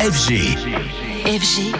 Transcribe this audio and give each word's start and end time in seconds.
FG. 0.00 1.09
FG. 1.30 1.72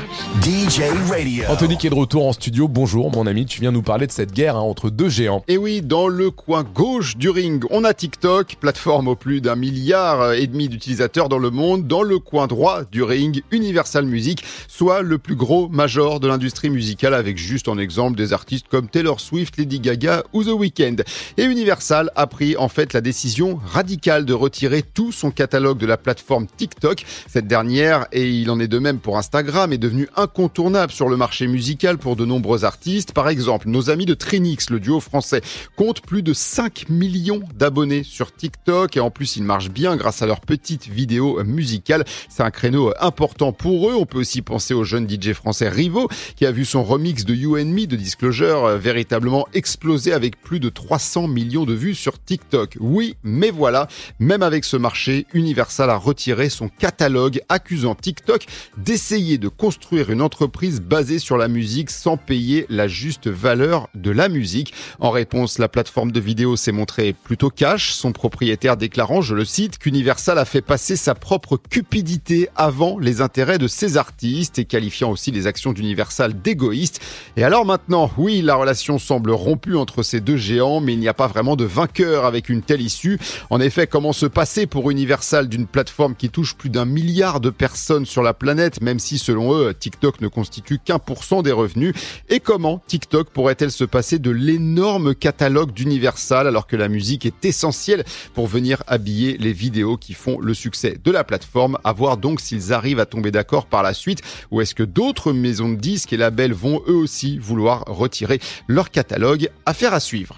DJ 0.43 0.83
Radio. 1.11 1.45
Anthony 1.49 1.76
qui 1.76 1.89
est 1.89 1.91
de 1.91 1.95
retour 1.97 2.25
en 2.25 2.33
studio, 2.33 2.68
bonjour 2.68 3.10
mon 3.10 3.26
ami, 3.26 3.47
tu 3.47 3.61
viens 3.61 3.73
nous 3.73 3.83
parler 3.83 4.07
de 4.07 4.12
cette 4.12 4.33
guerre 4.33 4.54
hein, 4.54 4.61
entre 4.61 4.91
deux 4.91 5.08
géants. 5.08 5.42
Et 5.49 5.57
oui, 5.57 5.83
dans 5.83 6.07
le 6.07 6.30
coin 6.30 6.62
gauche 6.62 7.17
du 7.17 7.28
ring, 7.30 7.65
on 7.71 7.83
a 7.83 7.92
TikTok, 7.92 8.59
plateforme 8.61 9.09
au 9.09 9.16
plus 9.16 9.41
d'un 9.41 9.57
milliard 9.57 10.34
et 10.34 10.46
demi 10.46 10.68
d'utilisateurs 10.68 11.29
dans 11.29 11.41
le 11.41 11.50
monde. 11.50 11.89
Dans 11.89 12.05
le 12.05 12.21
coin 12.21 12.46
droit 12.46 12.84
du 12.84 13.02
ring, 13.02 13.43
Universal 13.50 14.07
Music, 14.07 14.45
soit 14.68 15.03
le 15.03 15.18
plus 15.18 15.35
gros 15.35 15.69
major 15.69 16.21
de 16.21 16.29
l'industrie 16.29 16.71
musicale 16.71 17.12
avec 17.12 17.37
juste 17.37 17.67
en 17.67 17.77
exemple 17.77 18.17
des 18.17 18.32
artistes 18.32 18.67
comme 18.71 18.87
Taylor 18.87 19.21
Swift, 19.21 19.57
Lady 19.57 19.80
Gaga 19.80 20.23
ou 20.32 20.45
The 20.45 20.53
Weeknd. 20.53 20.96
Et 21.39 21.43
Universal 21.43 22.12
a 22.14 22.29
pris 22.29 22.57
en 22.57 22.69
fait 22.69 22.93
la 22.93 23.01
décision 23.01 23.59
radicale 23.67 24.25
de 24.27 24.32
retirer 24.32 24.82
tout 24.82 25.11
son 25.11 25.32
catalogue 25.32 25.79
de 25.79 25.87
la 25.87 25.96
plateforme 25.96 26.46
TikTok. 26.57 27.05
Cette 27.27 27.48
dernière, 27.48 28.07
et 28.12 28.30
il 28.30 28.48
en 28.48 28.61
est 28.61 28.69
de 28.69 28.79
même 28.79 29.01
pour 29.01 29.19
Instagram, 29.19 29.39
est 29.41 29.79
devenue 29.79 30.08
incontournable 30.17 30.93
sur 30.93 31.08
le 31.08 31.17
marché 31.17 31.46
musical 31.46 31.96
pour 31.96 32.14
de 32.14 32.26
nombreux 32.26 32.64
artistes. 32.64 33.12
Par 33.12 33.28
exemple, 33.28 33.68
nos 33.68 33.88
amis 33.88 34.04
de 34.04 34.12
Trinix, 34.12 34.68
le 34.68 34.80
duo 34.80 35.00
français, 35.00 35.40
comptent 35.76 36.02
plus 36.02 36.22
de 36.22 36.34
5 36.34 36.90
millions 36.90 37.40
d'abonnés 37.54 38.02
sur 38.02 38.34
TikTok 38.34 38.96
et 38.96 39.00
en 39.00 39.10
plus 39.10 39.36
ils 39.36 39.42
marchent 39.42 39.70
bien 39.70 39.96
grâce 39.96 40.20
à 40.20 40.26
leurs 40.26 40.42
petites 40.42 40.88
vidéos 40.88 41.42
musicales. 41.42 42.04
C'est 42.28 42.42
un 42.42 42.50
créneau 42.50 42.92
important 43.00 43.52
pour 43.52 43.88
eux. 43.88 43.95
On 43.95 44.04
peut 44.04 44.18
aussi 44.18 44.42
penser 44.42 44.74
au 44.74 44.84
jeune 44.84 45.08
DJ 45.08 45.32
français 45.32 45.68
Rivo 45.68 46.09
qui 46.36 46.45
a 46.45 46.52
vu 46.52 46.64
son 46.64 46.82
remix 46.82 47.24
de 47.24 47.34
You 47.34 47.56
and 47.56 47.66
Me 47.66 47.86
de 47.86 47.96
Disclosure 47.96 48.64
euh, 48.64 48.76
véritablement 48.78 49.46
exploser 49.54 50.12
avec 50.12 50.40
plus 50.42 50.60
de 50.60 50.68
300 50.68 51.28
millions 51.28 51.64
de 51.64 51.74
vues 51.74 51.95
sur 51.95 52.22
TikTok. 52.22 52.76
Oui, 52.78 53.16
mais 53.22 53.50
voilà, 53.50 53.88
même 54.18 54.42
avec 54.42 54.64
ce 54.64 54.76
marché, 54.76 55.26
Universal 55.32 55.88
a 55.88 55.96
retiré 55.96 56.50
son 56.50 56.68
catalogue 56.68 57.40
accusant 57.48 57.95
TikTok 57.95 58.45
d'essayer 58.76 59.20
de 59.20 59.48
construire 59.48 60.10
une 60.10 60.23
entreprise 60.23 60.80
basée 60.80 61.19
sur 61.19 61.37
la 61.37 61.47
musique 61.47 61.90
sans 61.90 62.16
payer 62.16 62.65
la 62.71 62.88
juste 62.88 63.29
valeur 63.29 63.88
de 63.95 64.11
la 64.11 64.31
musique. 64.31 64.73
En 64.99 65.11
réponse, 65.11 65.59
la 65.59 65.69
plateforme 65.69 66.11
de 66.11 66.21
vidéo 66.21 66.57
s'est 66.57 66.73
montrée 66.73 67.12
plutôt 67.12 67.51
cash, 67.51 67.93
son 67.93 68.12
propriétaire 68.12 68.79
déclarant, 68.79 69.21
je 69.21 69.35
le 69.35 69.45
cite, 69.45 69.77
qu'Universal 69.77 70.39
a 70.39 70.47
fait 70.47 70.62
passer 70.62 70.97
sa 70.97 71.15
propre 71.15 71.59
cupidité 71.59 72.49
avant 72.57 72.99
les 72.99 73.21
intérêts 73.21 73.59
de 73.59 73.69
ses 73.69 73.99
artistes 73.99 74.59
et 74.59 74.65
qualifiant 74.65 75.11
aussi 75.11 75.31
les 75.31 75.47
actions 75.47 75.75
d'Universal 75.75 76.41
d'égoïstes. 76.41 77.01
Et 77.37 77.45
alors 77.45 77.67
maintenant, 77.67 78.11
oui, 78.17 78.41
la 78.41 78.55
relation 78.55 78.99
semble 78.99 79.33
rompue 79.33 79.77
entre 79.77 80.03
ces 80.03 80.21
deux 80.21 80.39
géants, 80.39 80.81
mais 80.81 80.95
il 80.95 80.99
n'y 80.99 81.09
a 81.09 81.15
pas 81.15 81.27
vraiment 81.27 81.57
de 81.57 81.65
vainqueur 81.65 82.25
avec 82.25 82.49
une 82.49 82.62
telle 82.62 82.81
issue. 82.81 83.19
En 83.51 83.61
effet, 83.61 83.87
comment 83.87 84.15
se 84.15 84.27
passer 84.27 84.67
pour 84.67 84.91
Universal 84.91 85.49
d'une 85.49 85.67
plateforme 85.67 86.15
qui 86.15 86.31
touche 86.31 86.55
plus 86.55 86.71
d'un 86.71 86.87
milliard 86.87 87.41
de 87.41 87.51
personnes 87.51 88.07
sur 88.07 88.23
la 88.23 88.33
planète, 88.33 88.81
même 88.81 88.99
si 89.11 89.19
selon 89.19 89.56
eux, 89.56 89.75
TikTok 89.75 90.20
ne 90.20 90.28
constitue 90.28 90.78
qu'un 90.78 91.00
pour 91.00 91.25
cent 91.25 91.42
des 91.42 91.50
revenus. 91.50 91.94
Et 92.28 92.39
comment 92.39 92.80
TikTok 92.86 93.30
pourrait-elle 93.30 93.72
se 93.72 93.83
passer 93.83 94.20
de 94.20 94.30
l'énorme 94.30 95.16
catalogue 95.16 95.72
d'Universal 95.72 96.47
alors 96.47 96.69
que 96.69 96.77
la 96.77 96.86
musique 96.86 97.27
est 97.27 97.44
essentielle 97.44 98.05
pour 98.34 98.47
venir 98.47 98.84
habiller 98.86 99.36
les 99.36 99.53
vidéos 99.53 99.97
qui 99.97 100.14
font 100.14 100.38
le 100.38 100.55
succès 100.55 100.97
de 101.03 101.11
la 101.11 101.25
plateforme? 101.25 101.77
À 101.83 101.92
voir 101.92 102.19
donc 102.19 102.41
s'ils 102.41 102.72
arrivent 102.72 103.00
à 103.00 103.06
tomber 103.06 103.33
d'accord 103.33 103.66
par 103.66 103.83
la 103.83 103.94
suite. 103.94 104.22
Ou 104.53 104.61
est-ce 104.61 104.77
que 104.77 104.84
d'autres 104.84 105.33
maisons 105.33 105.70
de 105.70 105.75
disques 105.75 106.12
et 106.12 106.16
labels 106.16 106.53
vont 106.53 106.81
eux 106.86 106.94
aussi 106.94 107.36
vouloir 107.36 107.83
retirer 107.88 108.38
leur 108.69 108.92
catalogue? 108.92 109.50
Affaire 109.66 109.92
à 109.92 109.98
suivre. 109.98 110.36